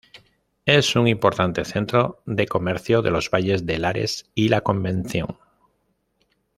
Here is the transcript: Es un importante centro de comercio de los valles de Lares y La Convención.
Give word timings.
Es 0.65 0.95
un 0.95 1.07
importante 1.07 1.63
centro 1.63 2.23
de 2.25 2.47
comercio 2.47 3.03
de 3.03 3.11
los 3.11 3.29
valles 3.29 3.67
de 3.67 3.77
Lares 3.77 4.25
y 4.33 4.49
La 4.49 4.61
Convención. 4.61 5.37